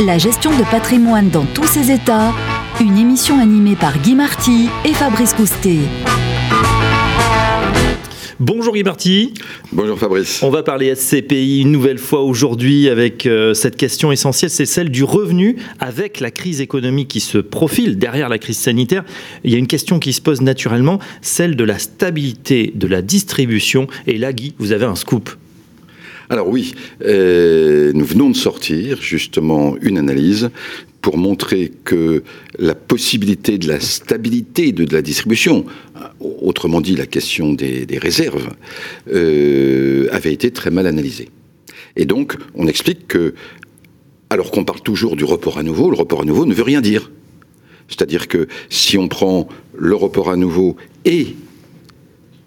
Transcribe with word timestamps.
La 0.00 0.18
gestion 0.18 0.50
de 0.56 0.64
patrimoine 0.64 1.28
dans 1.28 1.44
tous 1.44 1.66
ses 1.66 1.92
états, 1.92 2.32
une 2.80 2.96
émission 2.96 3.38
animée 3.38 3.76
par 3.76 3.98
Guy 3.98 4.14
Marty 4.14 4.68
et 4.84 4.94
Fabrice 4.94 5.34
Coustet. 5.34 5.78
Bonjour 8.40 8.74
Guy 8.74 8.82
Marty. 8.82 9.34
Bonjour 9.70 9.98
Fabrice. 9.98 10.42
On 10.42 10.50
va 10.50 10.62
parler 10.62 10.92
SCPI 10.94 11.60
une 11.60 11.70
nouvelle 11.70 11.98
fois 11.98 12.22
aujourd'hui 12.22 12.88
avec 12.88 13.26
euh, 13.26 13.54
cette 13.54 13.76
question 13.76 14.10
essentielle, 14.10 14.50
c'est 14.50 14.66
celle 14.66 14.90
du 14.90 15.04
revenu 15.04 15.56
avec 15.78 16.20
la 16.20 16.30
crise 16.30 16.60
économique 16.60 17.08
qui 17.08 17.20
se 17.20 17.38
profile 17.38 17.98
derrière 17.98 18.30
la 18.30 18.38
crise 18.38 18.58
sanitaire. 18.58 19.04
Il 19.44 19.52
y 19.52 19.54
a 19.54 19.58
une 19.58 19.68
question 19.68 19.98
qui 19.98 20.14
se 20.14 20.22
pose 20.22 20.40
naturellement, 20.40 20.98
celle 21.20 21.54
de 21.54 21.64
la 21.64 21.78
stabilité 21.78 22.72
de 22.74 22.86
la 22.88 23.02
distribution. 23.02 23.86
Et 24.06 24.16
là, 24.18 24.32
Guy, 24.32 24.54
vous 24.58 24.72
avez 24.72 24.86
un 24.86 24.96
scoop. 24.96 25.30
Alors 26.32 26.48
oui, 26.48 26.74
euh, 27.04 27.92
nous 27.92 28.06
venons 28.06 28.30
de 28.30 28.36
sortir 28.36 29.02
justement 29.02 29.76
une 29.82 29.98
analyse 29.98 30.48
pour 31.02 31.18
montrer 31.18 31.70
que 31.84 32.22
la 32.58 32.74
possibilité 32.74 33.58
de 33.58 33.68
la 33.68 33.80
stabilité 33.80 34.72
de, 34.72 34.90
la 34.90 35.02
distribution, 35.02 35.66
autrement 36.20 36.80
dit 36.80 36.96
la 36.96 37.04
question 37.04 37.52
des, 37.52 37.86
réserves, 38.00 38.48
euh, 39.12 40.08
avait 40.10 40.32
été 40.32 40.50
très 40.50 40.70
mal 40.70 40.86
analysée. 40.86 41.28
Et 41.96 42.06
donc, 42.06 42.38
on 42.54 42.66
explique 42.66 43.08
que, 43.08 43.34
alors 44.30 44.50
qu'on 44.50 44.64
parle 44.64 44.80
toujours 44.80 45.16
du 45.16 45.24
report 45.24 45.58
à 45.58 45.62
nouveau, 45.62 45.90
le 45.90 45.98
report 45.98 46.22
à 46.22 46.24
nouveau 46.24 46.46
ne 46.46 46.54
veut 46.54 46.62
rien 46.62 46.80
dire. 46.80 47.10
C'est-à-dire 47.88 48.26
que 48.26 48.48
si 48.70 48.96
on 48.96 49.06
prend 49.06 49.48
le 49.76 49.94
report 49.94 50.30
à 50.30 50.36
nouveau 50.36 50.76
et 51.04 51.36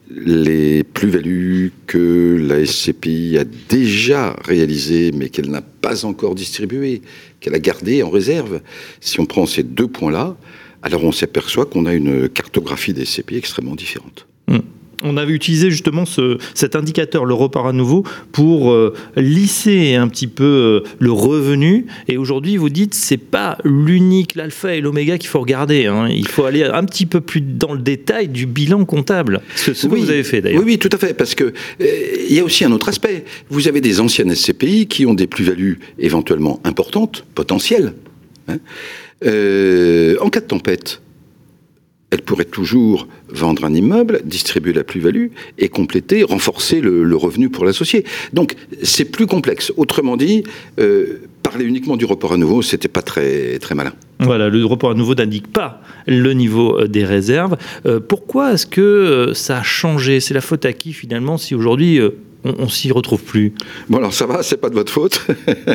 les 0.09 0.83
plus-values 0.83 1.71
que 1.87 2.37
la 2.47 2.65
SCPI 2.65 3.37
a 3.37 3.43
déjà 3.43 4.35
réalisées, 4.45 5.11
mais 5.11 5.29
qu'elle 5.29 5.49
n'a 5.49 5.61
pas 5.61 6.05
encore 6.05 6.35
distribuées, 6.35 7.01
qu'elle 7.39 7.55
a 7.55 7.59
gardées 7.59 8.03
en 8.03 8.09
réserve, 8.09 8.61
si 9.01 9.19
on 9.19 9.25
prend 9.25 9.45
ces 9.45 9.63
deux 9.63 9.87
points-là, 9.87 10.37
alors 10.81 11.03
on 11.03 11.11
s'aperçoit 11.11 11.65
qu'on 11.65 11.85
a 11.85 11.93
une 11.93 12.29
cartographie 12.29 12.93
des 12.93 13.05
SCPI 13.05 13.37
extrêmement 13.37 13.75
différente. 13.75 14.27
On 15.05 15.17
avait 15.17 15.33
utilisé 15.33 15.69
justement 15.69 16.03
cet 16.55 16.75
indicateur, 16.75 17.25
le 17.25 17.35
repart 17.35 17.67
à 17.67 17.73
nouveau, 17.73 18.03
pour 18.31 18.71
euh, 18.71 18.93
lisser 19.15 19.93
un 19.93 20.07
petit 20.07 20.25
peu 20.25 20.43
euh, 20.43 20.89
le 20.99 21.11
revenu. 21.11 21.85
Et 22.07 22.17
aujourd'hui, 22.17 22.57
vous 22.57 22.69
dites, 22.69 22.95
c'est 22.95 23.17
pas 23.17 23.59
l'unique, 23.63 24.33
l'alpha 24.33 24.75
et 24.75 24.81
l'oméga 24.81 25.19
qu'il 25.19 25.29
faut 25.29 25.39
regarder. 25.39 25.85
Hein. 25.85 26.07
Il 26.09 26.27
faut 26.27 26.45
aller 26.45 26.63
un 26.63 26.83
petit 26.85 27.05
peu 27.05 27.21
plus 27.21 27.41
dans 27.41 27.73
le 27.73 27.79
détail 27.79 28.29
du 28.29 28.47
bilan 28.47 28.83
comptable. 28.85 29.41
Ce, 29.55 29.71
que 29.71 29.95
vous 29.95 30.09
avez 30.09 30.23
fait 30.23 30.41
d'ailleurs. 30.41 30.63
Oui, 30.63 30.73
oui, 30.73 30.79
tout 30.79 30.89
à 30.91 30.97
fait. 30.97 31.13
Parce 31.13 31.35
que 31.35 31.43
euh, 31.45 31.85
il 32.27 32.33
y 32.33 32.39
a 32.39 32.43
aussi 32.43 32.65
un 32.65 32.71
autre 32.71 32.89
aspect. 32.89 33.25
Vous 33.49 33.67
avez 33.67 33.81
des 33.81 33.99
anciennes 33.99 34.33
SCPI 34.33 34.87
qui 34.87 35.05
ont 35.05 35.13
des 35.13 35.27
plus-values 35.27 35.79
éventuellement 35.99 36.59
importantes, 36.63 37.25
potentielles. 37.35 37.93
Hein. 38.47 38.57
en 39.23 40.29
cas 40.29 40.39
de 40.39 40.45
tempête, 40.47 41.01
pourrait 42.25 42.45
toujours 42.45 43.07
vendre 43.29 43.65
un 43.65 43.73
immeuble, 43.73 44.21
distribuer 44.25 44.73
la 44.73 44.83
plus-value 44.83 45.27
et 45.57 45.69
compléter, 45.69 46.23
renforcer 46.23 46.81
le, 46.81 47.15
revenu 47.15 47.49
pour 47.49 47.65
l'associé. 47.65 48.03
Donc 48.33 48.55
c'est 48.83 49.05
plus 49.05 49.27
complexe. 49.27 49.71
Autrement 49.77 50.17
dit, 50.17 50.43
euh, 50.79 51.21
parler 51.43 51.65
uniquement 51.65 51.95
du 51.95 52.05
report 52.05 52.33
à 52.33 52.37
nouveau, 52.37 52.61
c'était 52.61 52.89
pas 52.89 53.01
très 53.01 53.57
très 53.59 53.75
malin. 53.75 53.93
Voilà, 54.19 54.49
le 54.49 54.65
report 54.65 54.91
à 54.91 54.93
nouveau 54.95 55.15
n'indique 55.15 55.47
pas 55.47 55.81
le 56.07 56.33
niveau 56.33 56.79
euh, 56.79 56.87
des 56.87 57.05
réserves. 57.05 57.57
Euh, 57.85 57.99
pourquoi 57.99 58.53
est-ce 58.53 58.65
que 58.65 59.31
ça 59.33 59.59
a 59.59 59.63
changé? 59.63 60.19
C'est 60.19 60.33
la 60.33 60.41
faute 60.41 60.65
à 60.65 60.73
qui 60.73 60.93
finalement 60.93 61.37
si 61.37 61.55
aujourd'hui 61.55 61.99
on, 62.45 62.69
s'y 62.69 62.91
retrouve 62.91 63.23
plus. 63.23 63.53
Bon 63.89 63.97
alors 63.97 64.13
ça 64.13 64.25
va, 64.25 64.43
c'est 64.43 64.57
pas 64.57 64.69
de 64.69 64.75
votre 64.75 64.91
faute, 64.91 65.25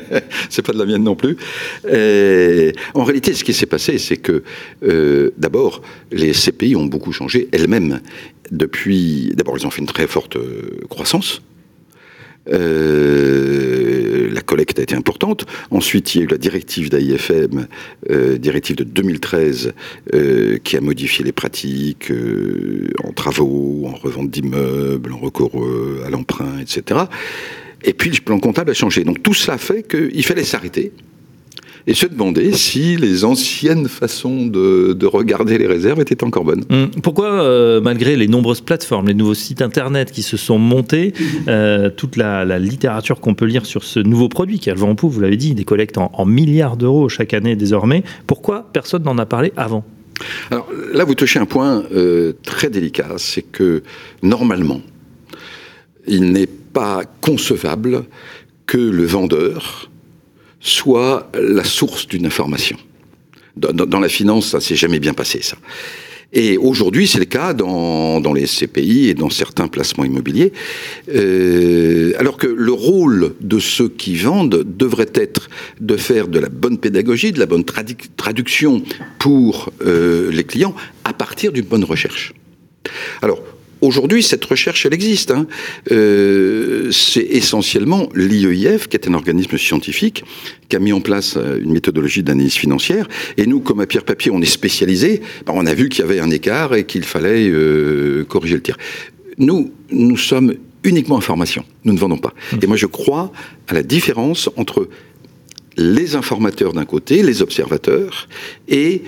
c'est 0.51 0.65
pas 0.65 0.73
de 0.73 0.79
la 0.79 0.87
mienne 0.87 1.05
non 1.05 1.17
plus. 1.17 1.37
En 2.95 3.05
réalité, 3.05 3.35
ce 3.35 3.45
qui 3.45 3.53
s'est 3.53 3.67
passé, 3.67 3.99
c'est 3.99 4.17
que 4.17 4.43
euh, 4.83 5.31
d'abord, 5.37 5.83
les 6.12 6.33
CPI 6.33 6.77
ont 6.77 6.87
beaucoup 6.87 7.12
changé 7.12 7.49
elles-mêmes 7.53 8.01
depuis. 8.50 9.33
D'abord, 9.34 9.56
elles 9.56 9.67
ont 9.67 9.71
fait 9.71 9.81
une 9.81 9.87
très 9.87 10.06
forte 10.06 10.37
euh, 10.37 10.81
croissance. 10.89 11.43
Euh, 12.49 14.00
a 14.60 14.82
été 14.82 14.94
importante. 14.94 15.47
Ensuite, 15.71 16.15
il 16.15 16.19
y 16.19 16.21
a 16.22 16.25
eu 16.25 16.28
la 16.28 16.38
directive 16.38 16.91
d'AIFM, 16.91 17.66
euh, 18.10 18.38
directive 18.38 18.76
de 18.76 18.84
2013, 18.84 19.72
euh, 20.15 20.59
qui 20.62 20.76
a 20.76 20.81
modifié 20.81 21.25
les 21.25 21.32
pratiques 21.32 22.12
en 23.04 23.12
travaux, 23.12 23.87
en 23.87 23.94
revente 23.94 24.31
d'immeubles, 24.31 25.12
en 25.12 25.19
recours 25.19 25.66
à 26.04 26.10
l'emprunt, 26.10 26.59
etc. 26.60 27.00
Et 27.82 27.93
puis 27.93 28.10
le 28.10 28.20
plan 28.20 28.38
comptable 28.38 28.70
a 28.70 28.75
changé. 28.75 29.04
Donc 29.04 29.22
tout 29.22 29.34
cela 29.34 29.59
fait 29.59 29.82
qu'il 29.82 30.25
fallait 30.25 30.44
s'arrêter 30.44 30.93
et 31.87 31.95
se 31.95 32.07
demander 32.07 32.53
si 32.53 32.97
les 32.97 33.25
anciennes 33.25 33.89
façons 33.89 34.47
de, 34.47 35.07
regarder 35.07 35.59
les 35.59 35.67
réserves 35.67 36.01
étaient 36.01 36.23
encore 36.23 36.45
bonnes. 36.45 36.65
Hum. 36.71 36.91
Pourquoi, 37.03 37.43
euh, 37.43 37.81
malgré 37.81 38.17
les 38.17 38.29
nombreuses 38.29 38.61
plateformes, 38.61 39.09
les 39.09 39.15
nouveaux 39.15 39.35
sites 39.35 39.61
internet 39.61 40.13
qui 40.13 40.23
se 40.23 40.37
sont 40.37 40.59
montés, 40.59 41.13
euh, 41.49 41.91
toute 41.91 42.17
la, 42.17 42.45
littérature 42.59 43.21
qu'on 43.21 43.35
peut 43.35 43.47
lire 43.47 43.67
sur 43.67 43.83
ce 43.83 43.99
nouveau 43.99 44.29
produit 44.29 44.59
qui 44.59 44.71
a 44.71 44.75
le 44.75 44.81
vent 44.81 44.91
en 44.91 44.95
poupe, 44.95 45.13
vous 45.13 45.21
l'avez 45.21 45.37
dit, 45.37 45.55
des 45.55 45.65
collectes 45.65 45.99
en, 45.99 46.25
milliards 46.27 46.77
d'euros 46.77 47.09
chaque 47.09 47.35
année 47.35 47.57
désormais, 47.57 48.05
pourquoi 48.27 48.69
personne 48.73 49.03
n'en 49.03 49.19
a 49.19 49.27
parlé 49.27 49.53
avant? 49.57 49.85
Alors 50.51 50.69
là, 50.93 51.05
vous 51.05 51.15
touchez 51.15 51.39
un 51.39 51.47
point 51.47 51.83
euh, 51.93 52.35
très 52.45 52.71
délicat, 52.71 53.09
c'est 53.17 53.43
que 53.43 53.83
normalement, 54.23 54.81
il 56.07 56.33
n'est 56.33 56.47
pas 56.47 57.03
concevable 57.21 58.05
que 58.67 58.79
le 58.79 59.05
vendeur 59.05 59.91
soit 60.60 61.31
la 61.34 61.65
source 61.65 62.06
d'une 62.06 62.26
information. 62.26 62.76
Dans, 63.56 64.00
la 64.00 64.09
finance, 64.09 64.48
ça 64.48 64.60
s'est 64.60 64.76
jamais 64.76 65.00
bien 65.00 65.12
passé, 65.12 65.41
ça. 65.43 65.56
Et 66.32 66.56
aujourd'hui, 66.56 67.09
c'est 67.09 67.19
le 67.19 67.25
cas 67.25 67.53
dans, 67.53 68.32
les 68.32 68.47
CPI 68.47 69.09
et 69.09 69.15
dans 69.15 69.31
certains 69.31 69.66
placements 69.66 70.04
immobiliers. 70.04 70.53
Euh, 71.12 72.12
alors 72.19 72.37
que 72.37 72.47
le 72.47 72.72
rôle 72.72 73.34
de 73.41 73.59
ceux 73.59 73.88
qui 73.88 74.15
vendent 74.15 74.65
devrait 74.65 75.10
être 75.15 75.50
de 75.81 75.97
faire 75.97 76.28
de 76.28 76.38
la 76.38 76.49
bonne 76.49 76.78
pédagogie, 76.78 77.32
de 77.32 77.41
la 77.41 77.47
bonne 77.47 77.65
traduction 77.65 78.82
pour 79.19 79.72
euh, 79.84 80.31
les 80.31 80.44
clients 80.44 80.75
à 81.04 81.12
partir 81.12 81.50
d'une 81.50 81.65
bonne 81.65 81.84
recherche. 81.84 82.32
Alors, 83.22 83.43
Aujourd'hui, 83.81 84.23
cette 84.23 84.45
recherche, 84.45 84.85
elle 84.85 84.95
existe. 84.95 85.31
Hein. 85.31 85.47
Euh, 85.91 86.91
c'est 86.91 87.23
essentiellement 87.23 88.09
l'IEIF, 88.15 88.89
qui 88.89 88.97
est 88.97 89.09
un 89.09 89.15
organisme 89.15 89.57
scientifique, 89.57 90.25
qui 90.69 90.77
a 90.77 90.79
mis 90.79 90.93
en 90.93 91.01
place 91.01 91.37
euh, 91.37 91.59
une 91.63 91.73
méthodologie 91.73 92.23
d'analyse 92.23 92.55
financière. 92.55 93.09
Et 93.39 93.47
nous, 93.47 93.61
comme 93.61 93.81
à 93.81 93.87
Pierre 93.87 94.05
Papier, 94.05 94.31
on 94.31 94.43
est 94.43 94.47
spécialisé, 94.47 95.23
ben, 95.47 95.55
on 95.57 95.67
a 95.67 95.75
vu 95.75 95.89
qu'il 95.89 96.01
y 96.01 96.05
avait 96.05 96.21
un 96.21 96.31
écart 96.31 96.75
et 96.75 96.85
qu'il 96.85 97.05
fallait 97.05 97.49
euh, 97.49 98.25
corriger 98.25 98.55
le 98.55 98.63
tir. 98.63 98.77
Nous, 99.39 99.73
nous 99.91 100.19
sommes 100.19 100.55
uniquement 100.85 101.17
information. 101.17 101.65
Nous 101.85 101.95
ne 101.95 101.99
vendons 101.99 102.19
pas. 102.19 102.35
Et 102.61 102.67
moi, 102.67 102.77
je 102.77 102.87
crois 102.87 103.33
à 103.69 103.75
la 103.75 103.83
différence 103.83 104.51
entre 104.57 104.89
les 105.77 106.17
informateurs 106.17 106.73
d'un 106.73 106.85
côté, 106.85 107.23
les 107.23 107.43
observateurs, 107.43 108.29
et 108.69 109.03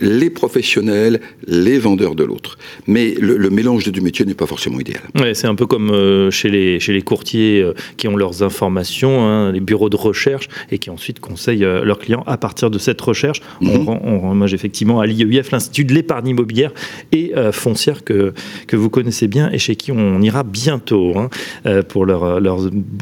les 0.00 0.30
professionnels, 0.30 1.20
les 1.46 1.78
vendeurs 1.78 2.14
de 2.14 2.24
l'autre. 2.24 2.58
Mais 2.86 3.14
le, 3.20 3.50
mélange 3.50 3.84
des 3.84 3.90
deux 3.90 4.00
métiers 4.00 4.24
n'est 4.24 4.34
pas 4.34 4.46
forcément 4.46 4.78
idéal. 4.78 5.02
Ouais, 5.18 5.34
c'est 5.34 5.46
un 5.46 5.54
peu 5.54 5.66
comme 5.66 5.90
euh, 5.90 6.30
chez, 6.30 6.48
les, 6.48 6.80
chez 6.80 6.92
les 6.92 7.02
courtiers 7.02 7.60
euh, 7.60 7.74
qui 7.96 8.08
ont 8.08 8.16
leurs 8.16 8.42
informations, 8.42 9.26
hein, 9.26 9.52
les 9.52 9.60
bureaux 9.60 9.88
de 9.88 9.96
recherche, 9.96 10.48
et 10.70 10.78
qui 10.78 10.90
ensuite 10.90 11.20
conseillent 11.20 11.64
euh, 11.64 11.84
leurs 11.84 11.98
clients 11.98 12.22
à 12.26 12.36
partir 12.36 12.70
de 12.70 12.78
cette 12.78 13.00
recherche. 13.00 13.40
On, 13.60 13.78
mhm. 13.78 13.88
on, 13.88 14.46
effectivement 14.46 15.00
à 15.00 15.06
l'IEIF, 15.06 15.50
l'Institut 15.50 15.84
de 15.84 15.92
l'épargne 15.92 16.28
immobilière 16.28 16.72
et 17.12 17.32
foncière 17.52 18.02
que, 18.02 18.32
que 18.66 18.76
vous 18.76 18.88
connaissez 18.88 19.28
bien 19.28 19.50
et 19.50 19.58
chez 19.58 19.76
qui 19.76 19.92
on 19.92 20.22
ira 20.22 20.42
bientôt 20.42 21.12
hein, 21.18 21.82
pour 21.88 22.06
leur, 22.06 22.40
leur, 22.40 22.58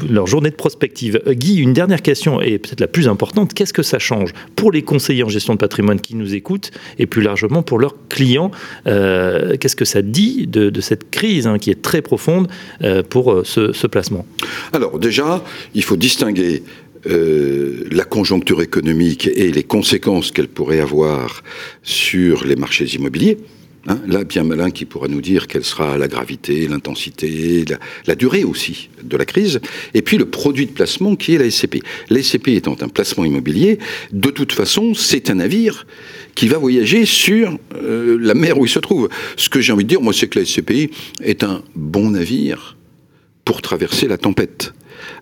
leur, 0.09 0.27
journée 0.27 0.49
de 0.49 0.55
prospective. 0.55 1.21
Guy, 1.25 1.57
une 1.57 1.71
dernière 1.71 2.01
question, 2.01 2.41
et 2.41 2.57
peut-être 2.57 2.81
la 2.81 2.87
plus 2.87 3.07
importante, 3.07 3.53
qu'est-ce 3.53 3.71
que 3.71 3.83
ça 3.83 3.99
change 3.99 4.33
pour 4.55 4.71
les 4.71 4.81
conseillers 4.81 5.23
en 5.23 5.29
gestion 5.29 5.53
de 5.53 5.59
patrimoine 5.59 6.01
qui 6.01 6.15
nous 6.15 6.35
écoutent 6.35 6.71
et 6.99 7.05
plus 7.05 7.21
largement 7.21 7.63
pour 7.63 7.79
leurs 7.79 7.95
clients. 8.09 8.51
Euh, 8.87 9.57
qu'est-ce 9.57 9.75
que 9.75 9.85
ça 9.85 10.01
dit 10.01 10.47
de, 10.47 10.81
cette 10.81 11.09
crise 11.09 11.47
hein, 11.47 11.57
qui 11.57 11.69
est 11.69 11.81
très 11.81 12.01
profonde 12.01 12.47
euh, 12.83 13.03
pour 13.03 13.31
euh, 13.31 13.43
ce, 13.43 13.87
placement? 13.87 14.25
Alors 14.73 14.99
déjà, 14.99 15.43
il 15.73 15.83
faut 15.83 15.95
distinguer 15.95 16.63
la 17.05 18.03
conjoncture 18.03 18.61
économique 18.61 19.29
et 19.33 19.49
les 19.49 19.63
conséquences 19.63 20.31
qu'elle 20.31 20.49
pourrait 20.49 20.81
avoir 20.81 21.41
sur 21.81 22.43
les 22.43 22.57
marchés 22.57 22.83
immobiliers. 22.95 23.37
Hein, 23.89 23.99
là, 24.05 24.23
bien 24.25 24.43
malin 24.43 24.69
qui 24.69 24.83
pourra 24.85 25.07
nous 25.07 25.21
dire 25.21 25.47
quelle 25.47 25.63
sera 25.63 25.97
la 25.97 26.07
gravité, 26.07 26.67
l'intensité, 26.67 27.63
la, 28.05 28.15
durée 28.15 28.43
aussi 28.43 28.89
de 29.01 29.15
la 29.15 29.25
crise. 29.25 29.61
Et 29.93 30.01
puis 30.01 30.17
le 30.17 30.25
produit 30.25 30.65
de 30.65 30.71
placement 30.71 31.15
qui 31.15 31.35
est 31.35 31.37
la 31.37 31.49
SCP. 31.49 31.81
La 32.09 32.21
SCP 32.21 32.49
étant 32.49 32.75
un 32.81 32.89
placement 32.89 33.23
immobilier, 33.23 33.79
de 34.11 34.29
toute 34.29 34.51
façon, 34.51 34.93
c'est 34.93 35.29
un 35.29 35.35
navire 35.35 35.87
qui 36.35 36.47
va 36.47 36.57
voyager 36.57 37.05
sur 37.05 37.57
euh, 37.75 38.17
la 38.19 38.33
mer 38.33 38.59
où 38.59 38.65
il 38.65 38.69
se 38.69 38.79
trouve. 38.79 39.09
Ce 39.37 39.49
que 39.49 39.61
j'ai 39.61 39.71
envie 39.71 39.85
de 39.85 39.89
dire, 39.89 40.01
moi, 40.01 40.13
c'est 40.13 40.27
que 40.27 40.39
la 40.39 40.45
SCPI 40.45 40.89
est 41.23 41.43
un 41.43 41.63
bon 41.75 42.11
navire 42.11 42.76
pour 43.47 43.61
traverser 43.61 44.09
la 44.09 44.17
tempête. 44.17 44.73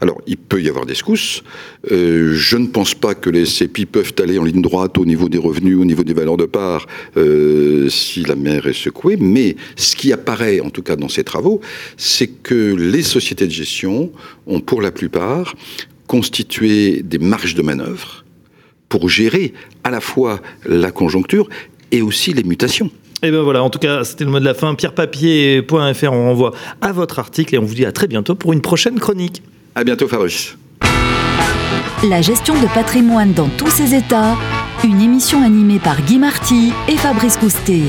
Alors, 0.01 0.19
il 0.25 0.37
peut 0.37 0.59
y 0.59 0.67
avoir 0.67 0.87
des 0.87 0.95
secousses. 0.95 1.43
Euh, 1.91 2.33
je 2.33 2.57
ne 2.57 2.65
pense 2.65 2.95
pas 2.95 3.13
que 3.13 3.29
les 3.29 3.45
SCPI 3.45 3.85
peuvent 3.85 4.15
aller 4.19 4.39
en 4.39 4.43
ligne 4.43 4.63
droite 4.63 4.97
au 4.97 5.05
niveau 5.05 5.29
des 5.29 5.37
revenus, 5.37 5.77
au 5.77 5.85
niveau 5.85 6.03
des 6.03 6.15
valeurs 6.15 6.35
de 6.35 6.45
part, 6.45 6.87
euh, 7.17 7.87
si 7.87 8.23
la 8.23 8.33
mer 8.33 8.65
est 8.65 8.73
secouée. 8.73 9.15
Mais 9.15 9.55
ce 9.75 9.95
qui 9.95 10.11
apparaît, 10.11 10.59
en 10.59 10.71
tout 10.71 10.81
cas 10.81 10.95
dans 10.95 11.07
ces 11.07 11.23
travaux, 11.23 11.61
c'est 11.97 12.25
que 12.27 12.73
les 12.73 13.03
sociétés 13.03 13.45
de 13.45 13.51
gestion 13.51 14.11
ont, 14.47 14.59
pour 14.59 14.81
la 14.81 14.91
plupart, 14.91 15.53
constitué 16.07 17.03
des 17.03 17.19
marges 17.19 17.53
de 17.53 17.61
manœuvre 17.61 18.25
pour 18.89 19.07
gérer 19.07 19.53
à 19.83 19.91
la 19.91 20.01
fois 20.01 20.41
la 20.65 20.89
conjoncture 20.89 21.47
et 21.91 22.01
aussi 22.01 22.33
les 22.33 22.43
mutations. 22.43 22.89
Et 23.23 23.31
ben 23.31 23.41
voilà, 23.41 23.63
en 23.63 23.69
tout 23.69 23.79
cas, 23.79 24.03
c'était 24.03 24.25
le 24.25 24.31
mot 24.31 24.39
de 24.39 24.45
la 24.45 24.53
fin. 24.53 24.75
Pierrepapier.fr, 24.75 26.11
on 26.11 26.27
renvoie 26.29 26.51
à 26.81 26.91
votre 26.91 27.19
article 27.19 27.55
et 27.55 27.57
on 27.57 27.63
vous 27.63 27.73
dit 27.73 27.85
à 27.85 27.91
très 27.91 28.07
bientôt 28.07 28.35
pour 28.35 28.53
une 28.53 28.61
prochaine 28.61 28.99
chronique. 28.99 29.41
À 29.73 29.83
bientôt, 29.83 30.07
Fabrice. 30.07 30.57
La 32.07 32.21
gestion 32.21 32.53
de 32.61 32.67
patrimoine 32.73 33.33
dans 33.33 33.49
tous 33.57 33.69
ses 33.69 33.95
états, 33.95 34.35
une 34.83 35.01
émission 35.01 35.43
animée 35.43 35.79
par 35.79 36.01
Guy 36.01 36.19
Marty 36.19 36.71
et 36.87 36.97
Fabrice 36.97 37.37
Coustet. 37.37 37.81